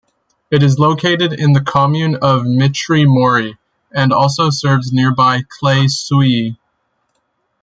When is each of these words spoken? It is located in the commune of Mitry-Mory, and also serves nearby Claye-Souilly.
It 0.49 0.63
is 0.63 0.79
located 0.79 1.31
in 1.31 1.53
the 1.53 1.61
commune 1.61 2.15
of 2.23 2.43
Mitry-Mory, 2.47 3.59
and 3.91 4.11
also 4.11 4.49
serves 4.49 4.91
nearby 4.91 5.43
Claye-Souilly. 5.47 6.57